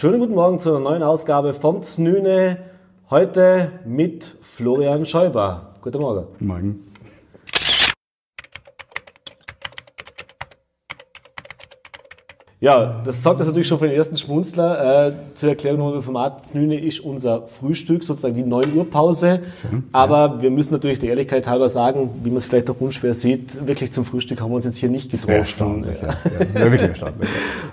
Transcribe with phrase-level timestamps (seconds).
[0.00, 2.56] Schönen guten Morgen zu einer neuen Ausgabe vom Znüne.
[3.10, 5.74] Heute mit Florian Schäuber.
[5.82, 6.26] Guten Morgen.
[6.38, 6.89] Morgen.
[12.62, 15.06] Ja, das sorgt das natürlich schon für den ersten Schmunzler.
[15.06, 16.46] Äh, zur Erklärung nochmal im Format.
[16.46, 19.40] Znüne ist unser Frühstück, sozusagen die 9 Uhr Pause.
[19.62, 20.42] Schön, Aber ja.
[20.42, 23.92] wir müssen natürlich der Ehrlichkeit halber sagen, wie man es vielleicht auch unschwer sieht, wirklich
[23.92, 25.38] zum Frühstück haben wir uns jetzt hier nicht getroffen.
[25.38, 26.08] Das erstaunlich, ja.
[26.08, 26.14] ja.
[26.38, 27.28] Das wäre wirklich erstaunlich.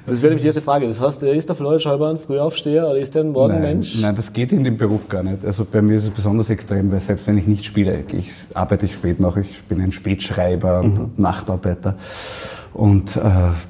[0.06, 0.88] das wäre nämlich die erste Frage.
[0.88, 3.96] Das heißt, ist der Florian Schäuber ein Frühaufsteher oder ist der ein Morgenmensch?
[3.96, 5.44] Nein, nein, das geht in dem Beruf gar nicht.
[5.44, 8.86] Also bei mir ist es besonders extrem, weil selbst wenn ich nicht spiele, ich arbeite
[8.86, 11.12] ich spät noch, ich bin ein Spätschreiber und mhm.
[11.18, 11.98] Nachtarbeiter.
[12.74, 13.22] Und äh,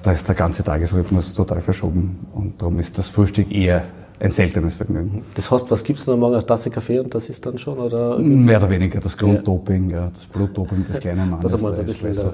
[0.04, 2.28] da ist der ganze Tagesrhythmus total verschoben.
[2.34, 3.84] Und darum ist das Frühstück eher
[4.20, 5.24] ein seltenes Vergnügen.
[5.36, 6.36] Das heißt, was gibt es dann morgen?
[6.36, 7.78] Eine Tasse Kaffee und das ist dann schon?
[7.78, 10.10] Oder Mehr oder weniger das Grunddoping, ja.
[10.14, 11.52] das Blutdoping des kleinen Mannes.
[11.52, 12.34] Das uns ein bisschen so.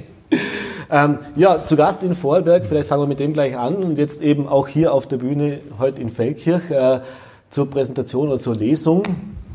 [0.90, 4.20] ähm, ja, zu Gast in Vorarlberg, vielleicht fangen wir mit dem gleich an und jetzt
[4.20, 7.00] eben auch hier auf der Bühne heute in Feldkirch äh,
[7.50, 9.04] zur Präsentation oder zur Lesung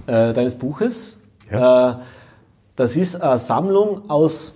[0.07, 1.17] äh, deines Buches.
[1.52, 1.91] Ja.
[1.91, 1.95] Äh,
[2.77, 4.55] das ist eine Sammlung aus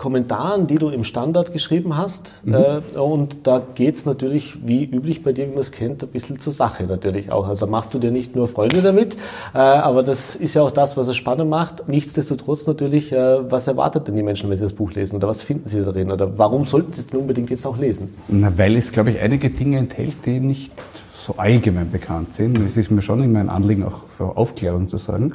[0.00, 2.40] Kommentaren, die du im Standard geschrieben hast.
[2.46, 2.54] Mhm.
[2.54, 6.38] Äh, und da geht's natürlich, wie üblich bei dir, wie man es kennt, ein bisschen
[6.38, 7.46] zur Sache natürlich auch.
[7.46, 9.16] Also machst du dir nicht nur Freunde damit,
[9.52, 11.86] äh, aber das ist ja auch das, was es spannend macht.
[11.86, 15.16] Nichtsdestotrotz natürlich, äh, was erwartet denn die Menschen, wenn sie das Buch lesen?
[15.16, 16.10] Oder was finden sie darin?
[16.10, 18.14] Oder warum sollten sie es denn unbedingt jetzt auch lesen?
[18.28, 20.72] Na, weil es, glaube ich, einige Dinge enthält, die nicht
[21.12, 22.58] so allgemein bekannt sind.
[22.60, 25.34] Es ist mir schon immer ein Anliegen, auch für Aufklärung zu sagen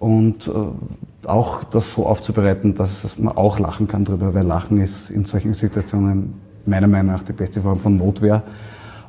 [0.00, 5.10] und äh, auch das so aufzubereiten, dass man auch lachen kann drüber, weil Lachen ist
[5.10, 8.42] in solchen Situationen meiner Meinung nach die beste Form von Notwehr.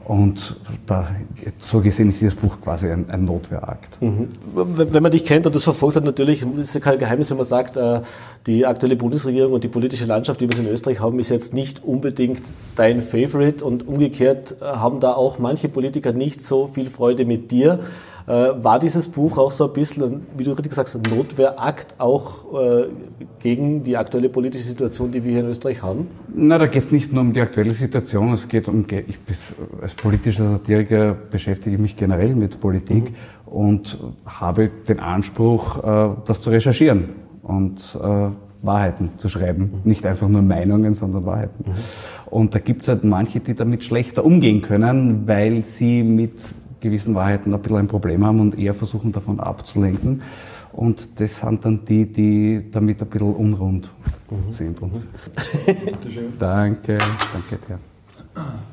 [0.04, 1.08] Und da,
[1.60, 4.02] so gesehen ist dieses Buch quasi ein, ein Notwehrakt.
[4.02, 4.28] Mhm.
[4.54, 7.46] Wenn man dich kennt und das verfolgt hat, natürlich ist ja kein Geheimnis, wenn man
[7.46, 8.02] sagt, äh,
[8.46, 11.84] die aktuelle Bundesregierung und die politische Landschaft, die wir in Österreich haben, ist jetzt nicht
[11.86, 12.42] unbedingt
[12.76, 17.52] dein Favorite und umgekehrt äh, haben da auch manche Politiker nicht so viel Freude mit
[17.52, 17.80] dir.
[18.28, 21.96] Äh, war dieses Buch auch so ein bisschen, wie du richtig gesagt hast, ein Notwehrakt
[21.98, 22.88] auch äh,
[23.40, 26.08] gegen die aktuelle politische Situation, die wir hier in Österreich haben?
[26.34, 29.18] Na, da geht es nicht nur um die aktuelle Situation, es geht um, ich
[29.82, 33.52] als politischer Satiriker beschäftige ich mich generell mit Politik mhm.
[33.52, 37.10] und habe den Anspruch, äh, das zu recherchieren
[37.44, 37.98] und
[38.62, 39.64] Wahrheiten zu schreiben.
[39.64, 39.80] Mhm.
[39.84, 41.66] Nicht einfach nur Meinungen, sondern Wahrheiten.
[41.66, 41.74] Mhm.
[42.30, 46.34] Und da gibt es halt manche, die damit schlechter umgehen können, weil sie mit
[46.82, 50.22] gewissen Wahrheiten ein bisschen ein Problem haben und eher versuchen davon abzulenken.
[50.74, 53.92] Und das sind dann die, die damit ein bisschen unrund
[54.30, 54.52] mhm.
[54.52, 54.82] sind.
[54.82, 54.94] Und
[56.40, 56.98] danke,
[57.34, 58.72] danke dir.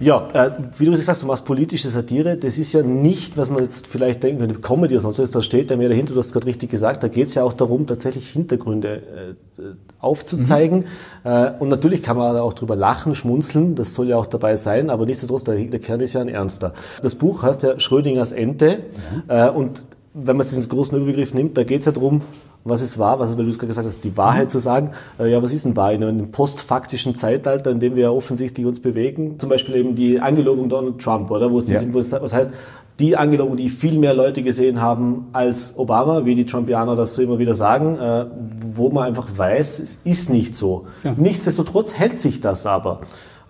[0.00, 2.38] Ja, äh, wie du sagst, du machst politische Satire.
[2.38, 5.42] Das ist ja nicht, was man jetzt vielleicht denkt, wenn Comedy oder sonst was, da
[5.42, 7.86] steht ja mehr dahinter, du hast gerade richtig gesagt, da geht es ja auch darum,
[7.86, 9.62] tatsächlich Hintergründe äh,
[9.98, 10.86] aufzuzeigen.
[11.24, 11.30] Mhm.
[11.30, 14.88] Äh, und natürlich kann man auch drüber lachen, schmunzeln, das soll ja auch dabei sein,
[14.88, 16.72] aber nichtsdestotrotz, der, der Kern ist ja ein ernster.
[17.02, 19.22] Das Buch heißt ja Schrödingers Ente mhm.
[19.28, 22.22] äh, und wenn man es ins großen Überbegriff nimmt, da geht es ja darum,
[22.64, 24.50] was ist wahr, was ist, weil du es gerade gesagt hast, die Wahrheit mhm.
[24.50, 24.90] zu sagen.
[25.18, 28.66] Äh, ja, was ist denn wahr in einem postfaktischen Zeitalter, in dem wir ja offensichtlich
[28.66, 29.38] uns bewegen?
[29.38, 31.50] Zum Beispiel eben die Angelobung Donald Trump, oder?
[31.50, 31.80] Wo es, ja.
[31.80, 32.50] es was heißt,
[32.98, 37.22] die Angelobung, die viel mehr Leute gesehen haben als Obama, wie die Trumpianer das so
[37.22, 38.26] immer wieder sagen, äh,
[38.74, 40.86] wo man einfach weiß, es ist nicht so.
[41.02, 41.14] Ja.
[41.16, 43.00] Nichtsdestotrotz hält sich das aber.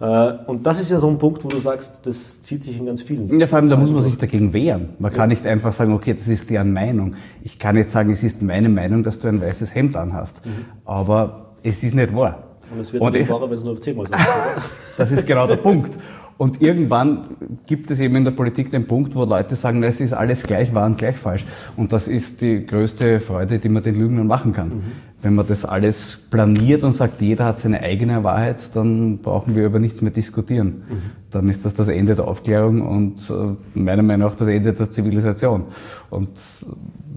[0.00, 2.86] Äh, und das ist ja so ein Punkt, wo du sagst, das zieht sich in
[2.86, 3.38] ganz vielen.
[3.38, 4.90] Ja, vor allem, da muss man sich dagegen wehren.
[4.98, 5.16] Man ja.
[5.16, 7.16] kann nicht einfach sagen, okay, das ist deren Meinung.
[7.42, 10.44] Ich kann jetzt sagen, es ist meine Meinung, dass du ein weißes Hemd anhast.
[10.44, 10.50] Mhm.
[10.86, 12.44] Aber es ist nicht wahr.
[12.72, 14.62] Und es wird nicht wahrer, wenn es nur zehnmal sagt, oder?
[14.96, 15.98] das ist genau der Punkt.
[16.38, 17.36] Und irgendwann
[17.66, 20.72] gibt es eben in der Politik den Punkt, wo Leute sagen, es ist alles gleich
[20.74, 21.44] wahr und gleich falsch.
[21.76, 24.68] Und das ist die größte Freude, die man den Lügnern machen kann.
[24.68, 24.82] Mhm.
[25.22, 29.66] Wenn man das alles planiert und sagt, jeder hat seine eigene Wahrheit, dann brauchen wir
[29.66, 30.66] über nichts mehr diskutieren.
[30.88, 31.02] Mhm.
[31.30, 34.90] Dann ist das das Ende der Aufklärung und äh, meiner Meinung nach das Ende der
[34.90, 35.64] Zivilisation.
[36.08, 36.30] Und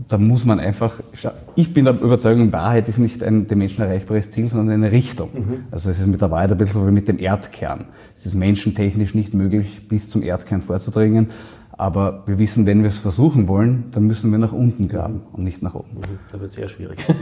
[0.09, 0.99] da muss man einfach,
[1.55, 5.29] ich bin der Überzeugung, Wahrheit ist nicht ein dem Menschen erreichbares Ziel, sondern eine Richtung.
[5.33, 5.53] Mhm.
[5.71, 7.85] Also es ist mit der Wahrheit ein bisschen so wie mit dem Erdkern.
[8.15, 11.29] Es ist menschentechnisch nicht möglich, bis zum Erdkern vorzudringen.
[11.75, 15.43] Aber wir wissen, wenn wir es versuchen wollen, dann müssen wir nach unten graben und
[15.43, 15.97] nicht nach oben.
[15.97, 16.19] Mhm.
[16.31, 16.99] Da wird es sehr schwierig.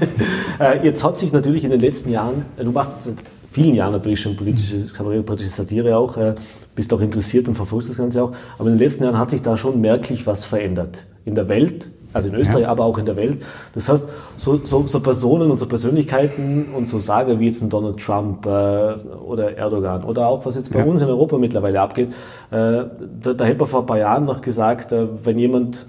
[0.59, 3.15] Äh, jetzt hat sich natürlich in den letzten Jahren, äh, du machst seit
[3.50, 6.36] vielen Jahren natürlich schon politische Kabarett, politische Satire auch, äh,
[6.75, 9.42] bist auch interessiert und verfolgst das Ganze auch, aber in den letzten Jahren hat sich
[9.42, 11.07] da schon merklich was verändert.
[11.25, 12.69] In der Welt, also in Österreich, ja.
[12.69, 13.44] aber auch in der Welt.
[13.74, 17.69] Das heißt, so, so, so Personen und so Persönlichkeiten und so Sage wie jetzt ein
[17.69, 20.86] Donald Trump äh, oder Erdogan oder auch was jetzt bei ja.
[20.86, 22.13] uns in Europa mittlerweile abgeht, äh,
[22.52, 25.86] da, da hätte man vor ein paar Jahren noch gesagt, äh, wenn jemand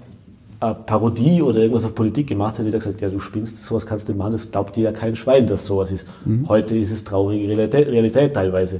[0.59, 3.85] eine Parodie oder irgendwas auf Politik gemacht hätte, hätte er gesagt, ja, du spinnst, sowas
[3.85, 6.07] kannst du machen, das glaubt dir ja kein Schwein, dass sowas ist.
[6.25, 6.47] Mhm.
[6.47, 8.79] Heute ist es traurige Realität, Realität, teilweise.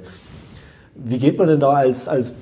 [0.96, 2.34] Wie geht man denn da als, als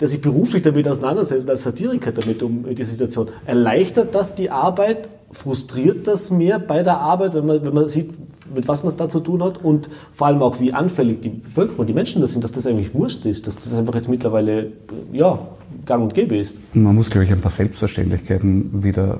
[0.00, 3.28] der sich beruflich damit auseinandersetzt, als Satiriker damit um die Situation?
[3.46, 5.08] Erleichtert das die Arbeit?
[5.30, 8.12] Frustriert das mehr bei der Arbeit, wenn man, wenn man sieht,
[8.54, 11.30] mit was man es da zu tun hat und vor allem auch, wie anfällig die
[11.30, 14.72] Bevölkerung, die Menschen das sind, dass das eigentlich Wurst ist, dass das einfach jetzt mittlerweile,
[15.12, 15.38] ja,
[15.86, 16.56] gang und gäbe ist.
[16.72, 19.18] Man muss, glaube ich, ein paar Selbstverständlichkeiten wieder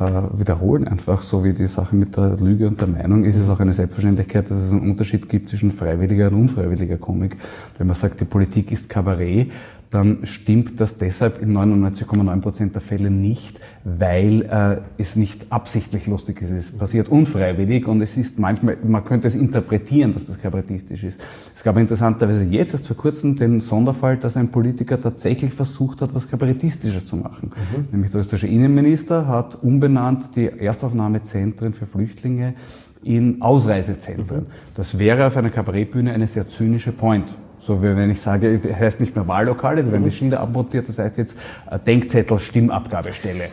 [0.00, 3.48] äh, wiederholen, einfach so wie die Sache mit der Lüge und der Meinung ist es
[3.48, 7.36] auch eine Selbstverständlichkeit, dass es einen Unterschied gibt zwischen freiwilliger und unfreiwilliger Komik.
[7.76, 9.50] Wenn man sagt, die Politik ist Kabarett,
[9.90, 16.06] dann stimmt das deshalb in 99,9 Prozent der Fälle nicht, weil äh, es nicht absichtlich
[16.06, 16.50] lustig ist.
[16.50, 21.20] Es passiert unfreiwillig und es ist manchmal, man könnte es interpretieren, dass das kabarettistisch ist.
[21.54, 26.14] Es gab interessanterweise jetzt erst vor kurzem den Sonderfall, dass ein Politiker tatsächlich versucht hat,
[26.14, 27.50] was kabarettistisches zu machen.
[27.50, 27.88] Mhm.
[27.90, 32.54] Nämlich der österreichische Innenminister hat umbenannt die Erstaufnahmezentren für Flüchtlinge
[33.02, 34.42] in Ausreisezentren.
[34.42, 34.46] Mhm.
[34.76, 37.34] Das wäre auf einer Kabarettbühne eine sehr zynische Point.
[37.60, 40.88] So wie wenn ich sage, das heißt nicht mehr Wahllokale, da werden die Schilder abmontiert,
[40.88, 41.38] das heißt jetzt
[41.70, 43.48] äh, Denkzettel Stimmabgabestelle.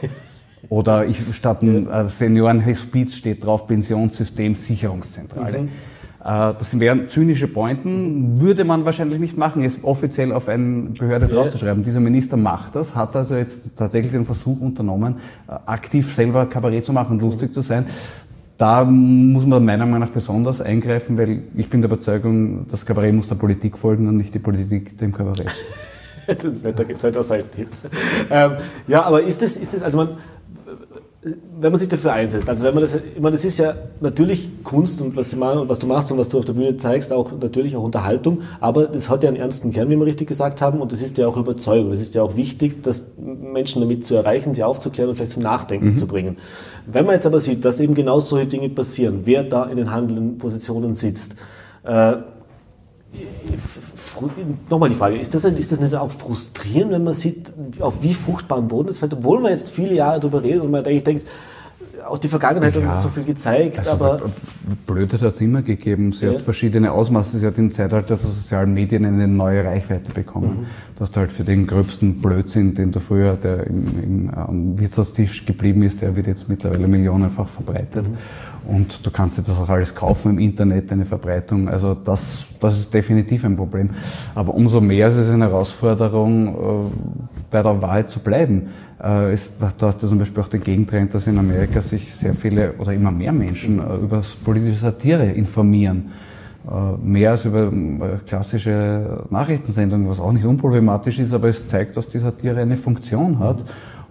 [0.69, 5.63] Oder ich statt ein äh, Seniorenhospiz steht drauf Pensionssystem Sicherungszentrale.
[5.63, 5.67] Mhm.
[5.67, 11.27] Äh, das wären zynische Pointen, würde man wahrscheinlich nicht machen, es offiziell auf eine Behörde
[11.27, 11.83] draufzuschreiben.
[11.83, 15.15] Dieser Minister macht das, hat also jetzt tatsächlich den Versuch unternommen,
[15.65, 17.85] aktiv selber Kabarett zu machen, lustig zu sein.
[18.57, 23.13] Da muss man meiner Meinung nach besonders eingreifen, weil ich bin der Überzeugung, das Kabarett
[23.13, 25.51] muss der Politik folgen und nicht die Politik dem Kabarett.
[26.27, 27.69] Netter Seitenhieb.
[28.31, 28.51] ähm,
[28.87, 30.09] ja, aber ist das, ist das, also man,
[31.59, 34.49] wenn man sich dafür einsetzt, also wenn man das, ich meine, das ist ja natürlich
[34.63, 37.31] Kunst und was, machen, was du machst und was du auf der Bühne zeigst, auch
[37.39, 40.81] natürlich auch Unterhaltung, aber das hat ja einen ernsten Kern, wie wir richtig gesagt haben,
[40.81, 41.91] und das ist ja auch Überzeugung.
[41.91, 45.43] Das ist ja auch wichtig, dass Menschen damit zu erreichen, sie aufzuklären und vielleicht zum
[45.43, 45.95] Nachdenken mhm.
[45.95, 46.37] zu bringen.
[46.85, 49.91] Wenn man jetzt aber sieht, dass eben genau solche Dinge passieren, wer da in den
[49.91, 51.35] handelnden Positionen sitzt,
[51.83, 52.17] äh,
[54.69, 58.13] nochmal die Frage, ist das, ist das nicht auch frustrierend, wenn man sieht, auf wie
[58.13, 61.27] fruchtbaren Boden es fällt, obwohl man jetzt viele Jahre darüber redet und man eigentlich denkt,
[62.07, 62.83] auch die Vergangenheit ja.
[62.83, 64.21] hat uns so viel gezeigt, also aber...
[64.85, 66.13] Blödheit hat es immer gegeben.
[66.13, 66.33] Sie ja.
[66.33, 67.37] hat verschiedene Ausmaße.
[67.39, 70.61] Sie hat im Zeitalter der sozialen Medien eine neue Reichweite bekommen.
[70.61, 70.65] Mhm.
[70.95, 75.45] Du hast halt für den gröbsten Blödsinn, den du früher, der im, im, am Wirtshaustisch
[75.45, 78.07] geblieben ist, der wird jetzt mittlerweile millionenfach verbreitet.
[78.07, 78.17] Mhm.
[78.67, 81.69] Und du kannst jetzt auch alles kaufen im Internet, eine Verbreitung.
[81.69, 83.91] Also das, das ist definitiv ein Problem.
[84.35, 86.91] Aber umso mehr ist es eine Herausforderung, äh,
[87.49, 88.67] bei der Wahrheit zu bleiben.
[88.99, 92.73] Äh, du hast ja zum Beispiel auch den Gegentrend, dass in Amerika sich sehr viele
[92.73, 96.11] oder immer mehr Menschen äh, über politische Satire informieren.
[97.01, 97.71] Mehr als über
[98.27, 103.39] klassische Nachrichtensendungen, was auch nicht unproblematisch ist, aber es zeigt, dass die Satire eine Funktion
[103.39, 103.63] hat.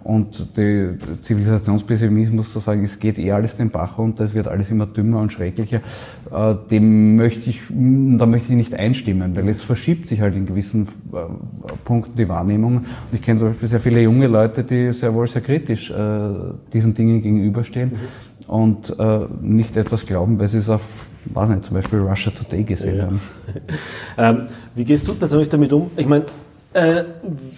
[0.07, 4.71] Und der Zivilisationspessimismus zu sagen, es geht eh alles den Bach runter, es wird alles
[4.71, 5.81] immer dümmer und schrecklicher,
[6.31, 10.45] äh, dem möchte ich, da möchte ich nicht einstimmen, weil es verschiebt sich halt in
[10.45, 11.17] gewissen äh,
[11.83, 12.77] Punkten die Wahrnehmung.
[12.77, 16.29] Und ich kenne zum Beispiel sehr viele junge Leute, die sehr wohl sehr kritisch äh,
[16.71, 18.49] diesen Dingen gegenüberstehen mhm.
[18.49, 18.95] und
[19.41, 23.03] nicht etwas glauben, weil sie es auf weiß nicht, zum Beispiel Russia Today gesehen ja.
[23.07, 23.21] haben.
[24.17, 25.91] ähm, wie gehst du persönlich damit um?
[25.97, 26.23] Ich meine,
[26.73, 27.03] äh,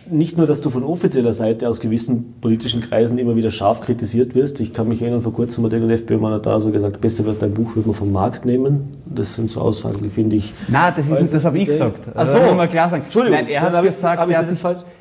[0.09, 4.35] nicht nur, dass du von offizieller Seite aus gewissen politischen Kreisen immer wieder scharf kritisiert
[4.35, 4.59] wirst.
[4.59, 7.53] Ich kann mich erinnern, vor kurzem hat der FPÖ-Mann da so gesagt, besser wäre dein
[7.53, 8.97] Buch, würde man vom Markt nehmen.
[9.05, 10.53] Das sind so Aussagen, die finde ich...
[10.67, 11.99] Nein, das, ist, das habe ich gesagt.
[12.13, 12.37] Ach so.
[12.37, 13.03] Das mal klar sagen.
[13.03, 13.39] Entschuldigung.
[13.39, 14.59] Nein, er hat gesagt, hab er, hat sich,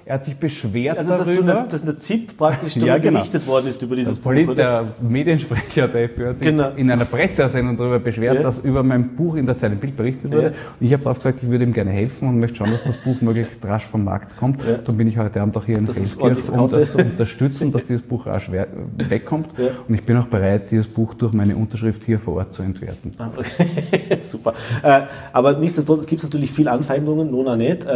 [0.08, 1.54] er, hat sich, beschwert also, dass darüber.
[1.62, 3.18] Du, dass eine ZIP praktisch darüber ja, genau.
[3.18, 4.54] berichtet worden ist über dieses der Buch.
[4.54, 6.70] Der Mediensprecher der FPÖ hat sich genau.
[6.76, 8.42] in einer Pressesendung darüber beschwert, ja.
[8.42, 10.42] dass über mein Buch in der Zeit ein Bild berichtet wurde.
[10.42, 10.48] Ja.
[10.48, 12.96] Und ich habe darauf gesagt, ich würde ihm gerne helfen und möchte schauen, dass das
[12.98, 16.48] Buch möglichst rasch vom Markt kommt dann bin ich heute Abend auch hier in Felskirch,
[16.50, 19.48] um das zu unterstützen, dass dieses Buch rasch wegkommt.
[19.58, 19.68] Ja.
[19.86, 23.12] Und ich bin auch bereit, dieses Buch durch meine Unterschrift hier vor Ort zu entwerten.
[23.18, 24.18] Ah, okay.
[24.22, 24.54] Super.
[24.82, 27.86] Äh, aber nichtsdestotrotz, es gibt natürlich viele Anfeindungen, Nona nicht.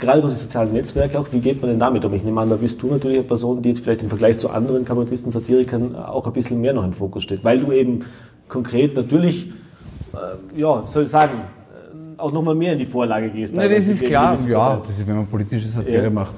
[0.00, 2.14] Äh, gerade durch die sozialen Netzwerke auch, wie geht man denn damit um?
[2.14, 4.50] Ich nehme an, da bist du natürlich eine Person, die jetzt vielleicht im Vergleich zu
[4.50, 8.00] anderen Kabarettisten, Satirikern auch ein bisschen mehr noch im Fokus steht, weil du eben
[8.48, 9.48] konkret natürlich,
[10.14, 11.40] äh, ja, soll ich sagen,
[12.20, 13.56] auch nochmal mehr in die Vorlage gehst.
[13.56, 16.10] Nein, das ist klar, ja, das ist, wenn man politische Satire ja.
[16.10, 16.34] macht,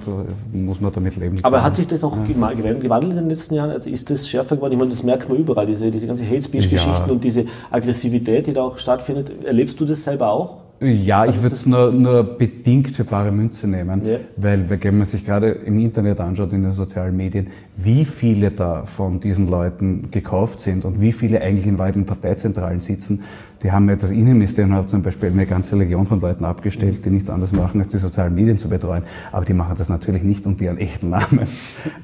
[0.52, 1.38] muss man damit leben.
[1.42, 2.52] Aber hat sich das auch ja.
[2.52, 3.70] gewandelt in den letzten Jahren?
[3.70, 4.72] Also ist das schärfer geworden?
[4.72, 7.12] Ich meine, das merkt man überall, diese, diese ganze Hate Speech-Geschichten ja.
[7.12, 9.44] und diese Aggressivität, die da auch stattfindet.
[9.44, 10.61] Erlebst du das selber auch?
[10.82, 14.18] Ja, ich würde es nur, nur bedingt für bare Münze nehmen, ja.
[14.36, 18.84] weil wenn man sich gerade im Internet anschaut, in den sozialen Medien, wie viele da
[18.84, 23.22] von diesen Leuten gekauft sind und wie viele eigentlich in weiten Parteizentralen sitzen,
[23.62, 27.10] Die haben ja das Innenministerium hat zum Beispiel eine ganze Legion von Leuten abgestellt, die
[27.10, 29.04] nichts anderes machen, als die sozialen Medien zu betreuen.
[29.30, 31.46] Aber die machen das natürlich nicht unter ihren echten Namen.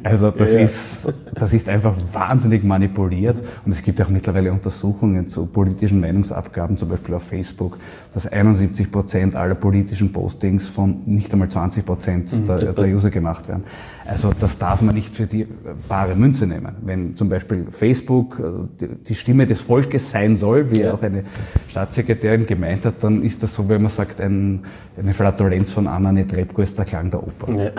[0.04, 0.64] Also das ja, ja.
[0.64, 3.42] ist, das ist einfach wahnsinnig manipuliert.
[3.64, 7.78] Und es gibt auch mittlerweile Untersuchungen zu politischen Meinungsabgaben, zum Beispiel auf Facebook,
[8.14, 12.46] dass 71 Prozent aller politischen Postings von nicht einmal 20 Prozent mhm.
[12.46, 13.64] der, der User gemacht werden.
[14.08, 15.46] Also das darf man nicht für die
[15.86, 16.76] bare Münze nehmen.
[16.80, 20.94] Wenn zum Beispiel Facebook äh, die Stimme des Volkes sein soll, wie ja.
[20.94, 21.24] auch eine
[21.70, 24.64] Staatssekretärin gemeint hat, dann ist das so, wenn man sagt, ein,
[24.98, 27.52] eine Flatulenz von Anna Netrebko ist der Klang der Oper.
[27.52, 27.70] Ja.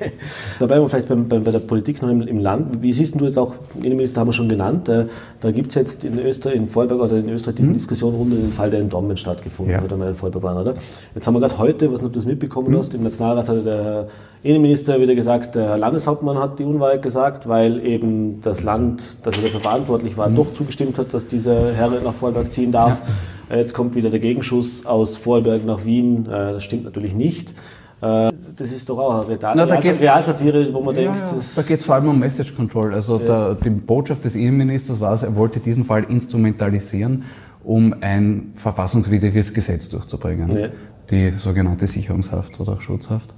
[0.60, 2.82] da bleiben wir vielleicht bei, bei, bei der Politik noch im, im, Land.
[2.82, 5.06] Wie siehst du jetzt auch, Innenminister haben wir schon genannt, äh,
[5.40, 7.74] da gibt es jetzt in Österreich, in Vorarlberg oder in Österreich diese mhm.
[7.74, 9.80] Diskussion rund um den Fall, der in Dommen stattgefunden ja.
[9.80, 10.74] hat, in Vorarlberg, oder?
[11.14, 12.78] Jetzt haben wir gerade heute, was du das mitbekommen mhm.
[12.78, 14.06] hast, im Nationalrat hatte der
[14.44, 19.42] Innenminister wieder gesagt, der Landeshauptmann hat die Unwahrheit gesagt, weil eben das Land, das er
[19.42, 20.36] dafür verantwortlich war, mhm.
[20.36, 23.00] doch zugestimmt hat, dass dieser Herr nach Vorarlberg ziehen darf.
[23.00, 23.01] Ja.
[23.50, 26.26] Äh, jetzt kommt wieder der Gegenschuss aus Vorarlberg nach Wien.
[26.26, 27.54] Äh, das stimmt natürlich nicht.
[28.00, 31.20] Äh, das ist doch auch eine Real Realsatire, wo man ja, denkt.
[31.20, 31.38] Ja.
[31.56, 32.94] Da geht es vor allem um Message Control.
[32.94, 33.54] Also ja.
[33.54, 37.24] der, die Botschaft des Innenministers war, er wollte diesen Fall instrumentalisieren,
[37.62, 40.50] um ein verfassungswidriges Gesetz durchzubringen.
[40.50, 40.68] Ja.
[41.10, 43.30] Die sogenannte Sicherungshaft oder auch Schutzhaft.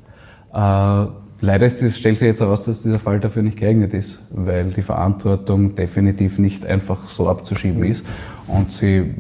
[0.53, 1.07] Äh,
[1.41, 4.83] leider es, stellt sich jetzt heraus, dass dieser Fall dafür nicht geeignet ist, weil die
[4.83, 8.05] Verantwortung definitiv nicht einfach so abzuschieben ist
[8.47, 9.15] und sie,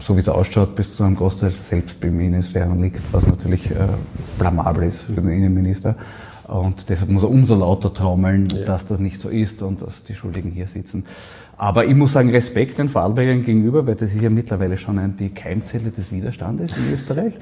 [0.00, 3.74] so wie es ausschaut, bis zu einem Großteil selbst beim Innenministerium liegt, was natürlich äh,
[4.38, 5.96] blamabel ist für den Innenminister.
[6.48, 8.64] Und deshalb muss er umso lauter trommeln, ja.
[8.64, 11.04] dass das nicht so ist und dass die Schuldigen hier sitzen.
[11.58, 15.30] Aber ich muss sagen, Respekt den Vorarlbergern gegenüber, weil das ist ja mittlerweile schon die
[15.30, 17.34] Keimzelle des Widerstandes in Österreich.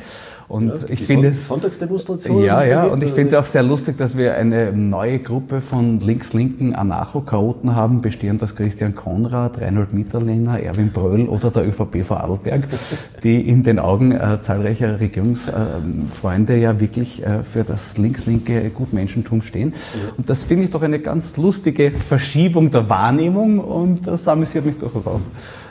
[0.48, 1.46] Und ja, ich finde es.
[1.46, 2.42] Sonntagsdemonstration.
[2.42, 6.00] Ja, ja, und ich finde es auch sehr lustig, dass wir eine neue Gruppe von
[6.00, 12.68] links-linken Anarcho-Chaoten haben, bestehend aus Christian Konrad, Reinhold Mitterlehner, Erwin Bröll oder der ÖVP Vorarlberg,
[13.22, 19.42] die in den Augen äh, zahlreicher Regierungsfreunde äh, ja wirklich äh, für das links-linke Gutmenschentum
[19.42, 19.74] stehen.
[20.16, 24.78] Und das finde ich doch eine ganz lustige Verschiebung der Wahrnehmung und das amüsiert mich
[24.78, 25.20] durchaus auch.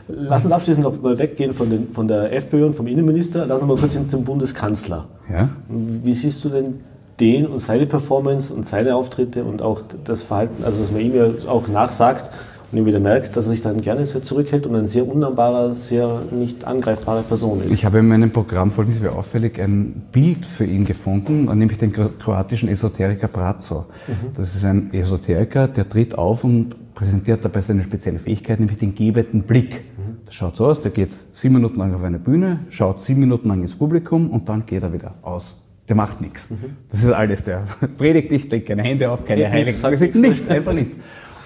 [0.07, 3.45] Lass uns abschließend noch mal weggehen von, den, von der FPÖ und vom Innenminister.
[3.45, 5.05] Lass uns mal kurz hin zum Bundeskanzler.
[5.31, 5.49] Ja?
[5.67, 6.81] Wie siehst du denn
[7.19, 11.15] den und seine Performance und seine Auftritte und auch das Verhalten, also dass man ihm
[11.15, 12.29] ja auch nachsagt
[12.71, 15.71] und ihm wieder merkt, dass er sich dann gerne sehr zurückhält und ein sehr unnahbarer,
[15.71, 17.73] sehr nicht angreifbarer Person ist.
[17.73, 21.93] Ich habe in meinem Programm folgendes wäre auffällig ein Bild für ihn gefunden, nämlich den
[21.93, 23.85] kroatischen Esoteriker Brazo.
[24.07, 24.13] Mhm.
[24.35, 28.95] Das ist ein Esoteriker, der tritt auf und präsentiert dabei seine spezielle Fähigkeit, nämlich den
[28.95, 29.83] gebenden Blick.
[30.25, 33.49] Das schaut so aus, der geht sieben Minuten lang auf eine Bühne, schaut sieben Minuten
[33.49, 35.55] lang ins Publikum und dann geht er wieder aus.
[35.87, 36.49] Der macht nichts.
[36.49, 36.77] Mhm.
[36.89, 37.43] Das ist alles.
[37.43, 37.65] Der
[37.97, 39.65] predigt nicht, legt keine Hände auf, keine Heiligen.
[39.65, 40.97] Nichts, nichts, nichts, einfach nichts.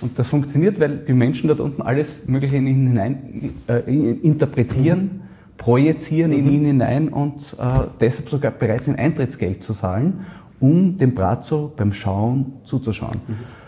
[0.02, 3.80] Und das funktioniert, weil die Menschen dort unten alles Mögliche in ihn hinein äh,
[4.24, 5.22] interpretieren, mhm.
[5.58, 6.38] projizieren mhm.
[6.38, 10.26] in ihn hinein und äh, deshalb sogar bereit sind, Eintrittsgeld zu zahlen,
[10.62, 13.20] um dem Brazzo beim Schauen zuzuschauen.
[13.28, 13.59] Mhm.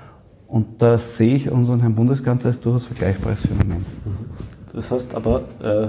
[0.51, 3.85] Und da sehe ich unseren Herrn Bundeskanzler als durchaus vergleichbares Phänomen.
[4.73, 5.87] Das heißt aber äh,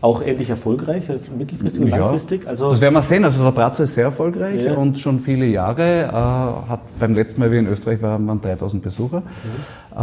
[0.00, 2.44] auch ähnlich erfolgreich, mittelfristig und ja, langfristig?
[2.48, 3.24] Also das werden wir sehen.
[3.24, 4.74] Also der Brazzo ist sehr erfolgreich ja.
[4.74, 6.06] und schon viele Jahre.
[6.06, 9.22] Äh, hat beim letzten Mal, wie in Österreich waren, waren 3000 Besucher.
[9.96, 10.00] Äh,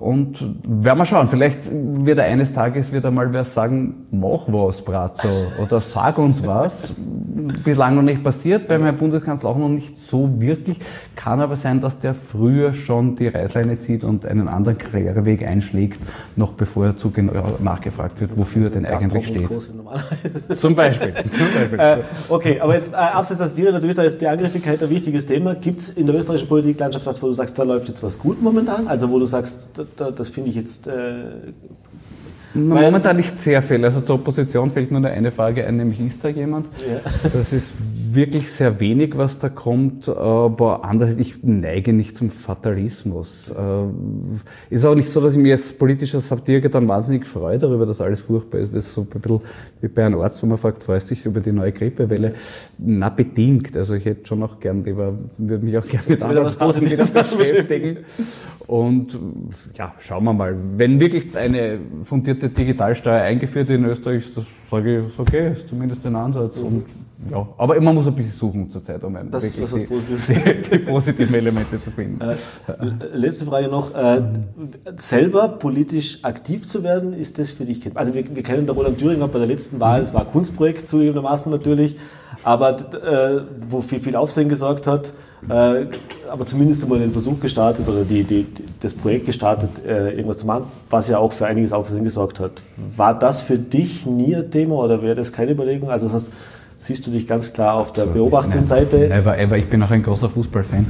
[0.00, 4.82] und werden wir schauen, vielleicht wird er eines Tages wieder mal wer sagen, mach was,
[4.82, 5.28] Brazzo,
[5.62, 6.92] oder sag uns was.
[7.64, 10.78] Bislang noch nicht passiert, bei meinem Bundeskanzler auch noch nicht so wirklich.
[11.16, 16.00] Kann aber sein, dass der früher schon die Reißleine zieht und einen anderen Karriereweg einschlägt,
[16.36, 19.48] noch bevor er zu genau nachgefragt wird, wofür er denn das eigentlich steht.
[20.58, 21.14] Zum Beispiel.
[21.30, 21.78] Zum Beispiel.
[21.78, 25.26] Äh, okay, aber jetzt äh, abseits des Tiere, natürlich, da ist die Angriffigkeit ein wichtiges
[25.26, 25.54] Thema.
[25.54, 28.42] Gibt es in der österreichischen Politiklandschaft was, wo du sagst, da läuft jetzt was gut
[28.42, 28.88] momentan?
[28.88, 30.88] Also wo du sagst, das, finde ich jetzt.
[32.54, 33.84] Momentan nicht sehr viel.
[33.84, 36.66] Also zur Opposition fällt nur eine Frage ein, nämlich ist da jemand?
[36.80, 37.00] Ja.
[37.32, 37.72] Das ist
[38.12, 43.50] wirklich sehr wenig, was da kommt, aber anders, ich neige nicht zum Fatalismus.
[43.50, 47.86] Äh, ist auch nicht so, dass ich mich als politischer Satiriker dann wahnsinnig freue darüber,
[47.86, 48.74] dass alles furchtbar ist.
[48.74, 49.40] Das ist so ein bisschen
[49.80, 52.34] wie bei einem Arzt, wo man fragt, freust du dich über die neue Grippewelle?
[52.78, 53.76] Na, bedingt.
[53.76, 56.80] Also ich hätte schon auch gern lieber, würde mich auch gerne mit anderen Sachen
[57.38, 57.98] beschäftigen.
[58.66, 59.18] Und
[59.76, 60.56] ja, schauen wir mal.
[60.76, 66.04] Wenn wirklich eine fundierte Digitalsteuer eingeführt in Österreich, das sage ich, ist okay, ist zumindest
[66.06, 66.56] ein Ansatz.
[66.56, 66.84] Und
[67.28, 70.78] ja, aber man muss ein bisschen suchen zur Zeit, um das, das die, die, die,
[70.78, 72.18] positiven Elemente zu finden.
[72.20, 72.36] Äh,
[73.12, 73.94] letzte Frage noch.
[73.94, 74.22] Äh,
[74.96, 77.82] selber politisch aktiv zu werden, ist das für dich?
[77.94, 80.88] Also wir, wir kennen der Roland Thüringer bei der letzten Wahl, es war ein Kunstprojekt
[80.88, 81.96] zugegebenermaßen natürlich,
[82.42, 85.12] aber äh, wo viel, viel Aufsehen gesorgt hat,
[85.48, 85.86] äh,
[86.30, 88.46] aber zumindest einmal den Versuch gestartet oder die, die,
[88.80, 92.62] das Projekt gestartet, äh, irgendwas zu machen, was ja auch für einiges Aufsehen gesorgt hat.
[92.96, 95.90] War das für dich nie ein Thema oder wäre das keine Überlegung?
[95.90, 96.28] Also das heißt,
[96.80, 98.96] siehst du dich ganz klar auf der so, beobachtenden Seite?
[99.08, 99.58] Never ever.
[99.58, 100.86] Ich bin auch ein großer Fußballfan,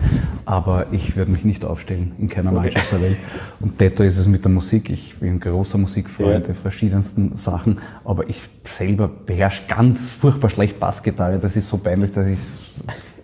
[0.46, 3.18] aber ich würde mich nicht aufstellen in keiner Mannschaft der Welt.
[3.58, 4.88] Und detto ist es mit der Musik.
[4.88, 6.54] Ich bin ein großer Musikfreund ja.
[6.54, 11.40] verschiedensten Sachen, aber ich selber beherrsche ganz furchtbar schlecht Bassgitarre.
[11.40, 12.38] Das ist so peinlich, dass ich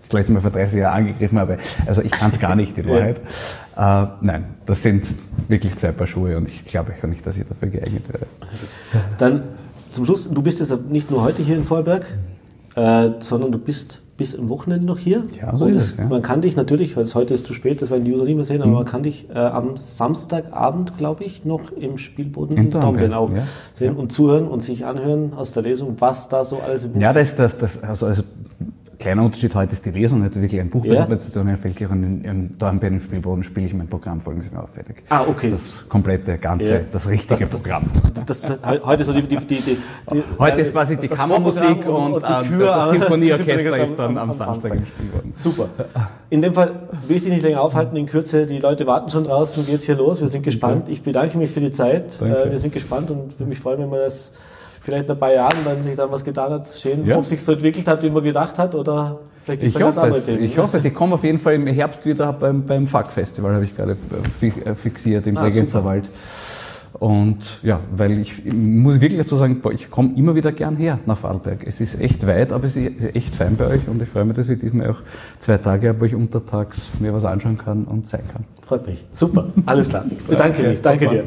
[0.03, 1.59] das letzte Mal vor 30 Jahren angegriffen habe.
[1.87, 3.21] Also ich kann es gar nicht, in Wahrheit.
[3.77, 4.03] Ja.
[4.03, 5.07] Äh, nein, das sind
[5.47, 8.27] wirklich zwei Paar Schuhe und ich glaube auch nicht, dass ich dafür geeignet wäre.
[9.19, 9.43] Dann
[9.93, 12.07] zum Schluss, du bist jetzt nicht nur heute hier in Vorarlberg,
[12.77, 15.25] äh, sondern du bist bis am Wochenende noch hier.
[15.41, 16.07] Ja, so ist es, ja.
[16.07, 18.37] Man kann dich natürlich, weil es heute ist zu spät, das werden die User nicht
[18.37, 18.77] mehr sehen, aber mhm.
[18.77, 23.43] man kann dich äh, am Samstagabend, glaube ich, noch im Spielboden in Dornbirn auch ja.
[23.75, 24.01] sehen ja.
[24.01, 27.13] und zuhören und sich anhören aus der Lesung, was da so alles im Buch Ja,
[27.13, 28.23] das, das, das, also, also
[29.07, 31.53] Kleiner Unterschied heute ist die Lesung, nicht wirklich ein Buchpräsentation ja.
[31.53, 34.61] in Feldkirch und in, in, da im Spielboden spiele ich mein Programm, folgen Sie mir
[34.61, 35.05] auf, fertig.
[35.11, 35.53] Ah, okay.
[35.53, 36.81] Das komplette, ganze, ja.
[36.91, 37.85] das richtige das, Programm.
[38.27, 42.29] Das, das, heute so die, die, die, die Heute ist quasi die Kammermusik und, und,
[42.29, 45.31] die Kür, das Symphonieorchester ist dann am, am Samstag im Spielboden.
[45.35, 45.69] Super.
[46.29, 46.75] In dem Fall
[47.07, 49.95] will ich dich nicht länger aufhalten, in Kürze, die Leute warten schon draußen, geht's hier
[49.95, 50.89] los, wir sind gespannt.
[50.89, 52.51] Ich bedanke mich für die Zeit, Danke.
[52.51, 54.33] wir sind gespannt und würde mich freuen, wenn wir das
[54.81, 57.17] vielleicht in ein paar Jahren, wenn sich dann was getan hat, sehen, ja.
[57.17, 60.23] ob sich so entwickelt hat, wie man gedacht hat oder vielleicht gibt es ganz andere
[60.23, 60.45] Themen.
[60.45, 63.77] Ich hoffe, Sie kommen auf jeden Fall im Herbst wieder beim, beim FAK-Festival, habe ich
[63.77, 63.97] gerade
[64.65, 65.49] äh, fixiert im ah.
[66.99, 70.99] Und ja, weil ich, ich muss wirklich dazu sagen, ich komme immer wieder gern her
[71.05, 71.67] nach Vorarlberg.
[71.67, 74.37] Es ist echt weit, aber es ist echt fein bei euch und ich freue mich,
[74.37, 75.01] dass ich diesmal auch
[75.39, 78.45] zwei Tage habe, wo ich untertags mir was anschauen kann und sein kann.
[78.67, 79.05] Freut mich.
[79.13, 79.47] Super.
[79.67, 80.05] Alles klar.
[80.19, 80.81] Ich bedanke mich.
[80.81, 81.25] Danke dir.